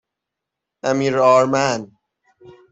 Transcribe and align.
امیرآرمن 0.89 1.81